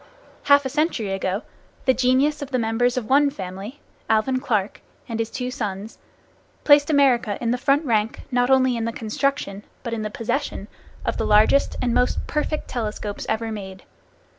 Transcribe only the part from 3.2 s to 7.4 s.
family, Alvan Clark and his two sons, placed America